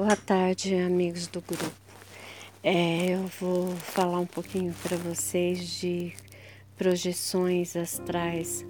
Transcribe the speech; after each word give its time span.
Boa 0.00 0.14
tarde, 0.14 0.76
amigos 0.76 1.26
do 1.26 1.40
grupo. 1.40 1.72
É, 2.62 3.16
eu 3.16 3.26
vou 3.40 3.66
falar 3.78 4.20
um 4.20 4.26
pouquinho 4.26 4.72
para 4.80 4.96
vocês 4.96 5.80
de 5.80 6.12
projeções 6.76 7.74
astrais 7.74 8.64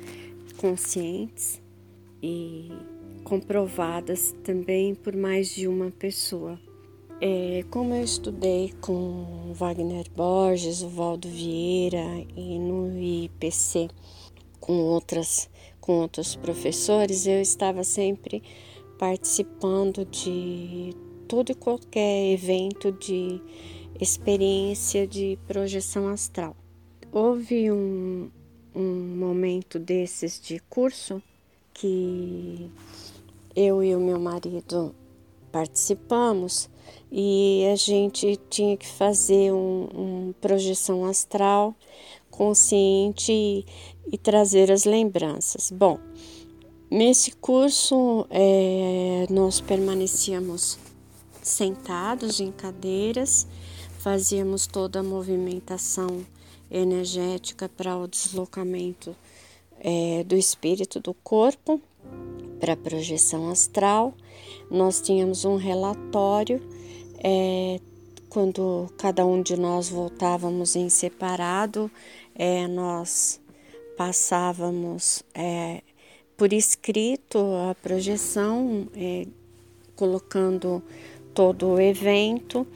conscientes 0.57 1.61
e 2.23 2.73
comprovadas 3.25 4.35
também 4.43 4.95
por 4.95 5.15
mais 5.15 5.51
de 5.55 5.69
uma 5.69 5.91
pessoa. 5.91 6.59
É, 7.21 7.63
como 7.71 7.93
eu 7.93 8.03
estudei 8.03 8.73
com 8.81 9.53
Wagner 9.53 10.07
Borges, 10.17 10.81
o 10.81 10.89
Valdo 10.89 11.29
Vieira 11.29 12.25
e 12.35 12.59
no 12.59 12.99
IPC 12.99 13.91
com 14.59 14.81
outras 14.81 15.51
com 15.79 16.01
outros 16.01 16.35
professores, 16.37 17.27
eu 17.27 17.43
estava 17.43 17.85
sempre 17.85 18.43
participando 18.99 20.07
de 20.07 20.97
todo 21.29 21.53
e 21.53 21.55
qualquer 21.55 22.33
evento 22.33 22.91
de 22.91 23.41
experiência 24.01 25.07
de 25.07 25.39
projeção 25.47 26.09
astral. 26.09 26.57
Houve 27.13 27.71
um, 27.71 28.31
um 28.75 29.17
momento 29.17 29.79
desses 29.79 30.41
de 30.41 30.59
curso 30.71 31.23
que 31.75 32.71
eu 33.55 33.85
e 33.85 33.95
o 33.95 34.01
meu 34.01 34.19
marido 34.19 34.95
participamos 35.53 36.69
e 37.11 37.65
a 37.73 37.77
gente 37.77 38.39
tinha 38.49 38.77
que 38.77 38.87
fazer 38.87 39.53
uma 39.53 40.29
um 40.29 40.35
projeção 40.41 41.05
astral 41.05 41.75
consciente 42.31 43.33
e, 43.33 43.67
e, 44.13 44.19
trazer 44.19 44.71
as 44.71 44.85
lembranças. 44.85 45.73
Bom, 45.73 45.99
nesse 46.91 47.33
curso 47.33 48.27
é, 48.31 49.27
nós 49.29 49.61
permanecíamos 49.61 50.79
sentados 51.49 52.41
em 52.41 52.53
cadeiras, 52.53 53.47
fazíamos 53.99 54.67
toda 54.67 55.01
a 55.01 55.03
movimentação 55.03 56.25
energética 56.71 57.69
para 57.69 57.97
o 57.97 58.07
deslocamento 58.07 59.17
é, 59.81 60.25
do 60.25 60.37
espírito 60.37 61.01
do 61.01 61.15
corpo, 61.15 61.81
para 62.61 62.75
a 62.75 62.77
projeção 62.77 63.51
astral. 63.51 64.15
Nós 64.71 65.01
tínhamos 65.01 65.45
um 65.45 65.57
relatório 65.57 66.61
é, 67.19 67.81
quando 68.29 68.89
cada 68.99 69.25
um 69.27 69.43
de 69.43 69.57
nós 69.57 69.89
voltávamos 69.89 70.77
em 70.77 70.89
separado, 70.89 71.91
é, 72.35 72.69
nós 72.69 73.41
passávamos 73.97 75.23
é, 75.35 75.83
por 76.37 76.53
escrito 76.53 77.39
a 77.69 77.75
projeção, 77.75 78.87
é, 78.95 79.27
colocando 79.97 80.83
todo 81.39 81.69
o 81.69 81.81
evento 81.81 82.67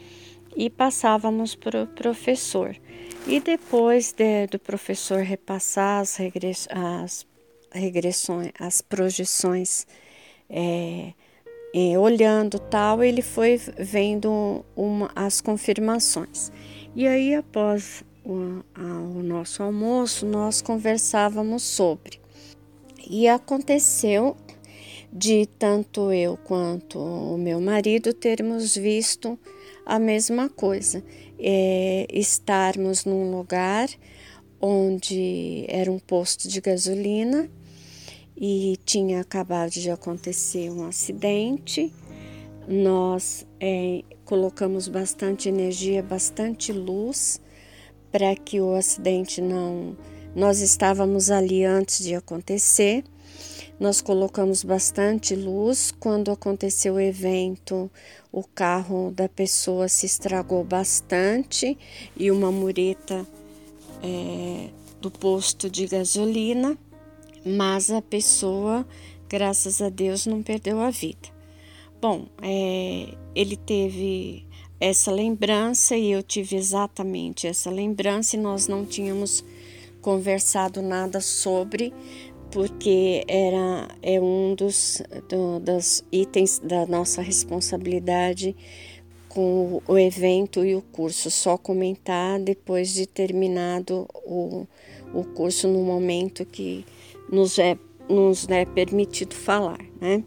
e 0.57 0.71
passávamos 0.71 1.57
para 1.57 1.83
o 1.83 1.87
professor. 1.89 2.77
E 3.27 3.41
depois 3.41 4.13
de, 4.13 4.47
do 4.47 4.57
professor 4.57 5.19
repassar 5.19 6.01
as, 6.01 6.15
regress, 6.15 6.69
as 6.71 7.27
regressões, 7.73 8.53
as 8.61 8.81
projeções, 8.81 9.85
é, 10.49 11.13
e 11.75 11.97
olhando 11.97 12.61
tal, 12.61 13.03
ele 13.03 13.21
foi 13.21 13.61
vendo 13.77 14.65
uma, 14.77 15.11
as 15.17 15.41
confirmações. 15.41 16.53
E 16.95 17.05
aí, 17.05 17.35
após 17.35 18.05
o, 18.25 18.63
a, 18.77 18.83
o 18.83 19.25
nosso 19.25 19.61
almoço, 19.61 20.25
nós 20.25 20.63
conversávamos 20.63 21.65
sobre. 21.65 22.21
E 23.11 23.27
aconteceu 23.27 24.37
de 25.13 25.47
tanto 25.59 26.11
eu 26.11 26.39
quanto 26.39 26.99
o 26.99 27.37
meu 27.37 27.61
marido 27.61 28.15
termos 28.15 28.75
visto 28.75 29.39
a 29.85 29.99
mesma 29.99 30.49
coisa, 30.49 31.05
é, 31.39 32.07
estarmos 32.11 33.05
num 33.05 33.37
lugar 33.37 33.89
onde 34.61 35.67
era 35.69 35.91
um 35.91 35.99
posto 35.99 36.49
de 36.49 36.61
gasolina 36.61 37.51
e 38.37 38.79
tinha 38.87 39.21
acabado 39.21 39.73
de 39.73 39.91
acontecer 39.91 40.71
um 40.71 40.87
acidente. 40.87 41.93
Nós 42.67 43.47
é, 43.61 44.03
colocamos 44.25 44.89
bastante 44.89 45.49
energia, 45.49 46.03
bastante 46.03 46.73
luz 46.73 47.41
para 48.11 48.35
que 48.37 48.61
o 48.61 48.75
acidente 48.75 49.41
não. 49.41 49.97
Nós 50.35 50.61
estávamos 50.61 51.31
ali 51.31 51.65
antes 51.65 52.03
de 52.05 52.15
acontecer 52.15 53.05
nós 53.83 54.01
colocamos 54.01 54.63
bastante 54.63 55.35
luz. 55.35 55.93
Quando 55.99 56.31
aconteceu 56.31 56.95
o 56.95 57.01
evento, 57.01 57.91
o 58.31 58.45
carro 58.45 59.11
da 59.11 59.29
pessoa 59.29 59.89
se 59.89 60.07
estragou 60.07 60.63
bastante 60.63 61.77
e 62.17 62.31
uma 62.31 62.53
mureta 62.53 63.27
é, 64.01 64.69
do 65.01 65.11
posto 65.11 65.69
de 65.69 65.89
gasolina, 65.89 66.79
mas 67.45 67.91
a 67.91 68.01
pessoa, 68.01 68.87
graças 69.29 69.83
a 69.83 69.89
Deus, 69.89 70.27
não 70.27 70.45
perdeu 70.45 70.81
a 70.81 70.91
vida. 70.91 71.29
Bom, 72.01 72.27
é, 72.41 73.15
ele 73.35 73.57
teve 73.57 74.47
essa 74.79 75.11
lembrança 75.11 75.97
e 75.97 76.13
eu 76.13 76.23
tive 76.23 76.55
exatamente 76.55 77.49
essa 77.49 77.69
lembrança 77.69 78.37
e 78.37 78.39
nós 78.39 78.69
não 78.69 78.87
tínhamos 78.87 79.45
conversado 80.03 80.83
nada 80.83 81.21
sobre, 81.21 81.95
porque 82.53 83.25
era 83.27 83.89
é 84.03 84.21
um 84.21 84.55
dos, 84.55 85.03
do, 85.29 85.59
dos 85.59 86.05
itens 86.13 86.59
da 86.59 86.87
nossa 86.87 87.23
responsabilidade 87.23 88.55
com 89.29 89.81
o 89.89 89.99
evento 89.99 90.63
e 90.63 90.75
o 90.75 90.83
curso, 90.83 91.31
só 91.31 91.57
comentar 91.57 92.39
depois 92.39 92.93
de 92.93 93.07
terminado 93.07 94.07
o, 94.27 94.67
o 95.15 95.25
curso 95.25 95.67
no 95.67 95.83
momento 95.83 96.45
que 96.45 96.85
nos 97.31 97.59
é, 97.59 97.79
nos 98.07 98.47
é 98.51 98.67
permitido 98.67 99.35
falar, 99.35 99.81
né? 99.99 100.23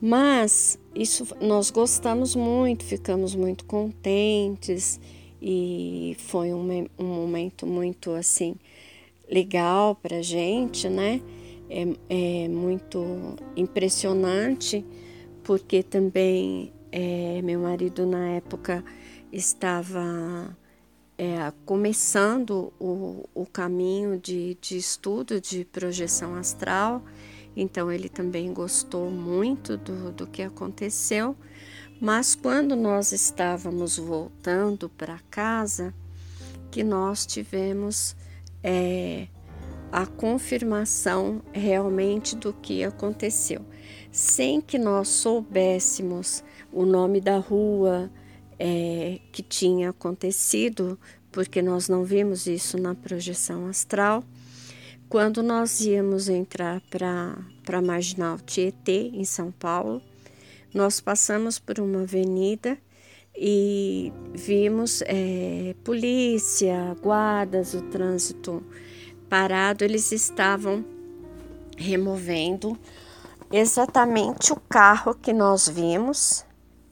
Mas 0.00 0.78
isso 0.94 1.26
nós 1.40 1.70
gostamos 1.70 2.36
muito, 2.36 2.84
ficamos 2.84 3.34
muito 3.34 3.64
contentes 3.64 5.00
e 5.40 6.14
foi 6.18 6.52
um, 6.52 6.86
um 6.98 7.04
momento 7.04 7.66
muito 7.66 8.10
assim 8.10 8.54
legal 9.30 9.94
para 9.94 10.22
gente, 10.22 10.88
né? 10.88 11.22
É, 11.70 11.86
é 12.08 12.48
muito 12.48 13.36
impressionante, 13.56 14.84
porque 15.42 15.82
também 15.82 16.72
é, 16.90 17.40
meu 17.42 17.60
marido 17.60 18.06
na 18.06 18.30
época 18.30 18.84
estava 19.32 20.56
é, 21.16 21.52
começando 21.66 22.72
o, 22.78 23.28
o 23.34 23.46
caminho 23.46 24.18
de, 24.18 24.56
de 24.60 24.76
estudo 24.76 25.40
de 25.40 25.64
projeção 25.64 26.34
astral, 26.34 27.02
então 27.56 27.90
ele 27.90 28.08
também 28.08 28.52
gostou 28.52 29.10
muito 29.10 29.76
do, 29.76 30.12
do 30.12 30.26
que 30.26 30.42
aconteceu. 30.42 31.36
Mas 32.00 32.36
quando 32.36 32.76
nós 32.76 33.10
estávamos 33.10 33.98
voltando 33.98 34.88
para 34.88 35.18
casa, 35.28 35.92
que 36.70 36.84
nós 36.84 37.26
tivemos 37.26 38.14
é, 38.62 39.26
a 39.90 40.06
confirmação 40.06 41.42
realmente 41.52 42.36
do 42.36 42.52
que 42.52 42.84
aconteceu, 42.84 43.64
sem 44.10 44.60
que 44.60 44.78
nós 44.78 45.08
soubéssemos 45.08 46.44
o 46.72 46.84
nome 46.84 47.20
da 47.20 47.38
rua 47.38 48.10
é, 48.58 49.20
que 49.32 49.42
tinha 49.42 49.90
acontecido, 49.90 50.98
porque 51.30 51.62
nós 51.62 51.88
não 51.88 52.04
vimos 52.04 52.46
isso 52.46 52.76
na 52.78 52.94
projeção 52.94 53.66
astral. 53.66 54.22
Quando 55.08 55.42
nós 55.42 55.80
íamos 55.80 56.28
entrar 56.28 56.82
para 56.90 57.38
a 57.72 57.82
Marginal 57.82 58.38
Tietê, 58.38 59.10
em 59.14 59.24
São 59.24 59.50
Paulo, 59.50 60.02
nós 60.74 61.00
passamos 61.00 61.58
por 61.58 61.80
uma 61.80 62.02
avenida 62.02 62.76
e 63.34 64.12
vimos 64.34 65.02
é, 65.06 65.74
polícia, 65.82 66.94
guardas, 67.00 67.72
o 67.72 67.82
trânsito 67.82 68.62
parado, 69.28 69.84
eles 69.84 70.12
estavam 70.12 70.84
removendo 71.76 72.76
exatamente 73.50 74.52
o 74.52 74.56
carro 74.56 75.14
que 75.14 75.32
nós 75.32 75.68
vimos 75.68 76.44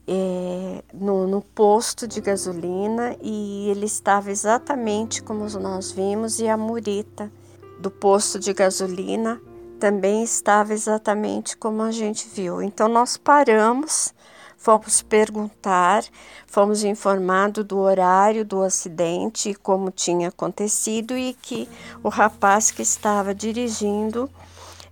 é, 0.07 0.83
no, 0.93 1.27
no, 1.27 1.41
posto 1.41 2.07
de 2.07 2.21
gasolina 2.21 3.15
e 3.21 3.69
ele 3.69 3.85
estava 3.85 4.31
exatamente 4.31 5.21
como 5.21 5.45
nós 5.59 5.91
vimos 5.91 6.39
e 6.39 6.47
a 6.47 6.55
murita 6.55 7.31
do 7.79 7.91
posto 7.91 8.39
de 8.39 8.53
gasolina 8.53 9.41
também 9.79 10.23
estava 10.23 10.73
exatamente 10.73 11.55
como 11.57 11.83
a 11.83 11.91
gente 11.91 12.27
viu. 12.27 12.61
Então 12.61 12.87
nós 12.87 13.17
paramos 13.17 14.13
Fomos 14.57 15.01
perguntar, 15.01 16.03
fomos 16.47 16.83
informados 16.83 17.63
do 17.63 17.77
horário 17.77 18.43
do 18.43 18.63
acidente, 18.63 19.53
como 19.53 19.91
tinha 19.91 20.29
acontecido 20.29 21.15
e 21.15 21.33
que 21.33 21.69
o 22.03 22.09
rapaz 22.09 22.71
que 22.71 22.81
estava 22.81 23.33
dirigindo 23.35 24.29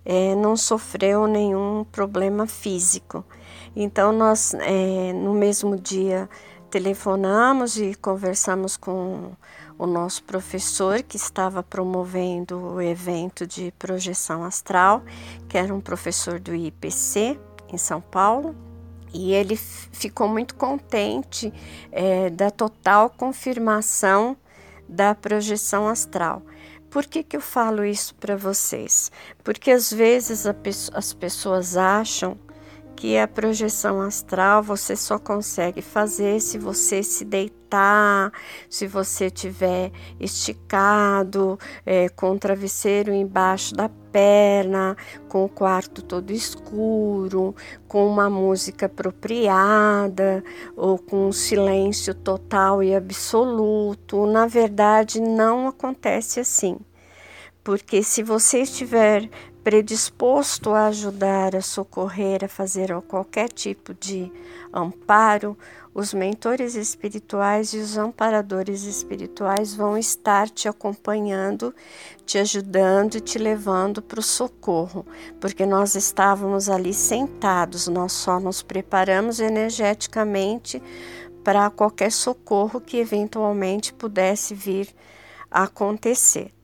é, 0.04 0.36
não 0.36 0.56
sofreu 0.56 1.26
nenhum 1.26 1.84
problema 1.90 2.46
físico. 2.46 3.24
Então, 3.74 4.12
nós 4.12 4.54
é, 4.54 5.12
no 5.12 5.34
mesmo 5.34 5.76
dia 5.76 6.30
telefonamos 6.70 7.76
e 7.76 7.94
conversamos 7.94 8.76
com 8.76 9.32
o 9.78 9.86
nosso 9.86 10.22
professor 10.24 11.02
que 11.02 11.16
estava 11.16 11.62
promovendo 11.62 12.58
o 12.58 12.80
evento 12.80 13.46
de 13.46 13.72
projeção 13.78 14.44
astral, 14.44 15.02
que 15.48 15.58
era 15.58 15.74
um 15.74 15.80
professor 15.80 16.38
do 16.38 16.54
IPC 16.54 17.38
em 17.68 17.76
São 17.76 18.00
Paulo. 18.00 18.54
E 19.16 19.32
ele 19.32 19.56
ficou 19.56 20.28
muito 20.28 20.54
contente 20.54 21.50
é, 21.90 22.28
da 22.28 22.50
total 22.50 23.08
confirmação 23.08 24.36
da 24.86 25.14
projeção 25.14 25.88
astral. 25.88 26.42
Por 26.90 27.06
que, 27.06 27.22
que 27.22 27.34
eu 27.34 27.40
falo 27.40 27.82
isso 27.82 28.14
para 28.14 28.36
vocês? 28.36 29.10
Porque 29.42 29.70
às 29.70 29.90
vezes 29.90 30.44
as 30.92 31.14
pessoas 31.14 31.78
acham 31.78 32.38
que 32.96 33.18
a 33.18 33.28
projeção 33.28 34.00
astral 34.00 34.62
você 34.62 34.96
só 34.96 35.18
consegue 35.18 35.82
fazer 35.82 36.40
se 36.40 36.56
você 36.56 37.02
se 37.02 37.26
deitar, 37.26 38.32
se 38.70 38.86
você 38.86 39.30
tiver 39.30 39.92
esticado, 40.18 41.58
é, 41.84 42.08
com 42.08 42.32
o 42.32 42.38
travesseiro 42.38 43.12
embaixo 43.12 43.74
da 43.74 43.90
perna, 44.10 44.96
com 45.28 45.44
o 45.44 45.48
quarto 45.48 46.02
todo 46.02 46.30
escuro, 46.30 47.54
com 47.86 48.06
uma 48.06 48.30
música 48.30 48.86
apropriada 48.86 50.42
ou 50.74 50.98
com 50.98 51.28
um 51.28 51.32
silêncio 51.32 52.14
total 52.14 52.82
e 52.82 52.94
absoluto. 52.94 54.26
Na 54.26 54.46
verdade, 54.46 55.20
não 55.20 55.68
acontece 55.68 56.40
assim. 56.40 56.78
Porque 57.66 58.00
se 58.00 58.22
você 58.22 58.60
estiver 58.60 59.28
predisposto 59.64 60.70
a 60.70 60.86
ajudar, 60.86 61.56
a 61.56 61.60
socorrer, 61.60 62.44
a 62.44 62.48
fazer 62.48 62.94
qualquer 63.08 63.48
tipo 63.48 63.92
de 63.92 64.30
amparo, 64.72 65.58
os 65.92 66.14
mentores 66.14 66.76
espirituais 66.76 67.74
e 67.74 67.78
os 67.78 67.98
amparadores 67.98 68.84
espirituais 68.84 69.74
vão 69.74 69.98
estar 69.98 70.48
te 70.48 70.68
acompanhando, 70.68 71.74
te 72.24 72.38
ajudando 72.38 73.16
e 73.16 73.20
te 73.20 73.36
levando 73.36 74.00
para 74.00 74.20
o 74.20 74.22
socorro, 74.22 75.04
porque 75.40 75.66
nós 75.66 75.96
estávamos 75.96 76.68
ali 76.68 76.94
sentados, 76.94 77.88
nós 77.88 78.12
só 78.12 78.38
nos 78.38 78.62
preparamos 78.62 79.40
energeticamente 79.40 80.80
para 81.42 81.68
qualquer 81.68 82.12
socorro 82.12 82.80
que 82.80 82.98
eventualmente 82.98 83.92
pudesse 83.92 84.54
vir 84.54 84.88
a 85.50 85.64
acontecer. 85.64 86.55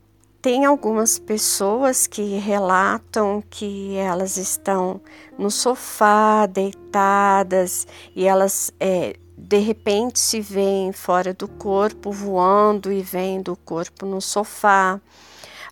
Tem 0.43 0.65
algumas 0.65 1.21
pessoas 1.21 2.09
que 2.09 2.37
relatam 2.37 3.41
que 3.49 3.95
elas 3.97 4.37
estão 4.37 5.01
no 5.39 5.53
sofá, 5.53 6.47
deitadas, 6.47 7.87
e 8.17 8.27
elas 8.27 8.73
é, 8.81 9.15
de 9.39 9.59
repente 9.59 10.19
se 10.19 10.41
veem 10.41 10.91
fora 10.93 11.33
do 11.33 11.47
corpo, 11.47 12.11
voando 12.11 12.93
e 12.93 13.03
vendo 13.03 13.53
o 13.53 13.57
corpo 13.57 14.05
no 14.05 14.21
sofá. 14.21 15.01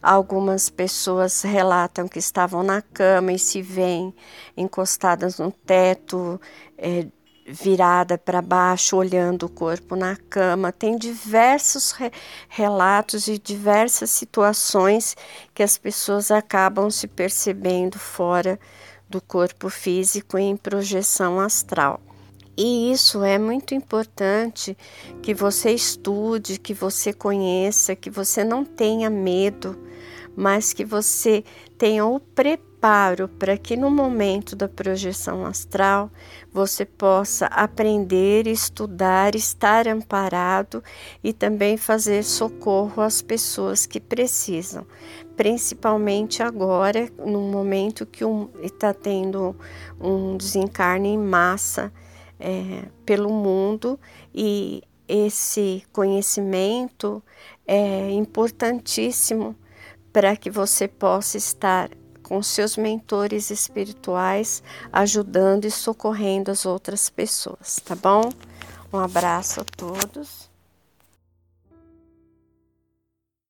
Algumas 0.00 0.70
pessoas 0.70 1.42
relatam 1.42 2.06
que 2.06 2.20
estavam 2.20 2.62
na 2.62 2.80
cama 2.80 3.32
e 3.32 3.40
se 3.40 3.60
veem 3.60 4.14
encostadas 4.56 5.40
no 5.40 5.50
teto, 5.50 6.40
é, 6.78 7.08
virada 7.52 8.16
para 8.16 8.40
baixo, 8.40 8.96
olhando 8.96 9.46
o 9.46 9.48
corpo 9.48 9.96
na 9.96 10.16
cama. 10.16 10.72
Tem 10.72 10.96
diversos 10.96 11.92
re 11.92 12.10
relatos 12.48 13.28
e 13.28 13.38
diversas 13.38 14.10
situações 14.10 15.16
que 15.54 15.62
as 15.62 15.76
pessoas 15.76 16.30
acabam 16.30 16.90
se 16.90 17.06
percebendo 17.06 17.98
fora 17.98 18.58
do 19.08 19.20
corpo 19.20 19.68
físico 19.68 20.38
em 20.38 20.56
projeção 20.56 21.40
astral. 21.40 22.00
E 22.56 22.92
isso 22.92 23.24
é 23.24 23.38
muito 23.38 23.74
importante 23.74 24.76
que 25.22 25.32
você 25.32 25.72
estude, 25.72 26.58
que 26.58 26.74
você 26.74 27.12
conheça, 27.12 27.96
que 27.96 28.10
você 28.10 28.44
não 28.44 28.64
tenha 28.64 29.08
medo, 29.08 29.78
mas 30.36 30.72
que 30.72 30.84
você 30.84 31.42
tenha 31.78 32.04
o 32.04 32.20
preparo 32.20 32.69
preparo 32.80 33.28
para 33.28 33.58
que 33.58 33.76
no 33.76 33.90
momento 33.90 34.56
da 34.56 34.66
projeção 34.66 35.44
astral 35.44 36.10
você 36.50 36.86
possa 36.86 37.44
aprender, 37.46 38.46
estudar, 38.46 39.34
estar 39.34 39.86
amparado 39.86 40.82
e 41.22 41.32
também 41.32 41.76
fazer 41.76 42.24
socorro 42.24 43.02
às 43.02 43.20
pessoas 43.20 43.84
que 43.84 44.00
precisam, 44.00 44.86
principalmente 45.36 46.42
agora, 46.42 47.06
no 47.18 47.40
momento 47.42 48.06
que 48.06 48.24
está 48.62 48.94
tendo 48.94 49.54
um 50.00 50.38
desencarne 50.38 51.10
em 51.10 51.18
massa 51.18 51.92
é, 52.38 52.84
pelo 53.04 53.30
mundo 53.30 54.00
e 54.34 54.82
esse 55.06 55.82
conhecimento 55.92 57.22
é 57.66 58.10
importantíssimo 58.12 59.54
para 60.12 60.36
que 60.36 60.50
você 60.50 60.88
possa 60.88 61.36
estar 61.36 61.90
com 62.30 62.40
seus 62.44 62.76
mentores 62.76 63.50
espirituais, 63.50 64.62
ajudando 64.92 65.64
e 65.64 65.70
socorrendo 65.70 66.52
as 66.52 66.64
outras 66.64 67.10
pessoas, 67.10 67.80
tá 67.84 67.96
bom? 67.96 68.30
Um 68.92 68.98
abraço 68.98 69.60
a 69.60 69.64
todos. 69.64 70.49